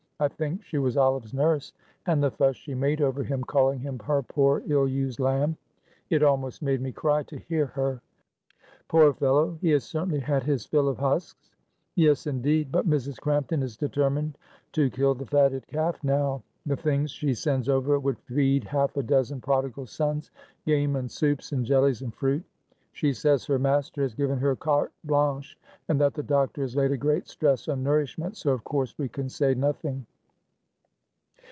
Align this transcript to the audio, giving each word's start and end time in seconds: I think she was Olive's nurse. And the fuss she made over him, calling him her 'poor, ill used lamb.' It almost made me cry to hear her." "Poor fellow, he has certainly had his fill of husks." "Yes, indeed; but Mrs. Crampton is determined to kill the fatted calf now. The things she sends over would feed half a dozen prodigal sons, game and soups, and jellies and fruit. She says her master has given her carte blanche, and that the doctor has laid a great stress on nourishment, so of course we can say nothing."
I 0.21 0.27
think 0.27 0.61
she 0.63 0.77
was 0.77 0.97
Olive's 0.97 1.33
nurse. 1.33 1.73
And 2.05 2.21
the 2.21 2.29
fuss 2.29 2.55
she 2.55 2.75
made 2.75 3.01
over 3.01 3.23
him, 3.23 3.41
calling 3.43 3.79
him 3.79 3.97
her 4.05 4.21
'poor, 4.21 4.61
ill 4.67 4.87
used 4.87 5.19
lamb.' 5.19 5.57
It 6.11 6.21
almost 6.21 6.61
made 6.61 6.79
me 6.79 6.91
cry 6.91 7.23
to 7.23 7.39
hear 7.39 7.65
her." 7.65 8.03
"Poor 8.87 9.15
fellow, 9.15 9.57
he 9.61 9.71
has 9.71 9.83
certainly 9.83 10.19
had 10.19 10.43
his 10.43 10.63
fill 10.63 10.87
of 10.89 10.99
husks." 10.99 11.49
"Yes, 11.95 12.27
indeed; 12.27 12.71
but 12.71 12.87
Mrs. 12.87 13.19
Crampton 13.19 13.63
is 13.63 13.75
determined 13.75 14.37
to 14.73 14.91
kill 14.91 15.15
the 15.15 15.25
fatted 15.25 15.65
calf 15.65 16.03
now. 16.03 16.43
The 16.67 16.75
things 16.77 17.09
she 17.09 17.33
sends 17.33 17.67
over 17.67 17.97
would 17.99 18.19
feed 18.19 18.63
half 18.65 18.95
a 18.97 19.01
dozen 19.01 19.41
prodigal 19.41 19.87
sons, 19.87 20.29
game 20.67 20.97
and 20.97 21.09
soups, 21.09 21.51
and 21.51 21.65
jellies 21.65 22.03
and 22.03 22.13
fruit. 22.13 22.43
She 22.93 23.11
says 23.13 23.45
her 23.45 23.57
master 23.57 24.01
has 24.03 24.13
given 24.13 24.37
her 24.37 24.55
carte 24.55 24.91
blanche, 25.03 25.57
and 25.87 25.99
that 26.01 26.13
the 26.13 26.21
doctor 26.21 26.61
has 26.61 26.75
laid 26.75 26.91
a 26.91 26.97
great 26.97 27.27
stress 27.27 27.67
on 27.69 27.81
nourishment, 27.81 28.35
so 28.37 28.51
of 28.51 28.63
course 28.65 28.93
we 28.99 29.09
can 29.09 29.27
say 29.29 29.55
nothing." 29.55 30.05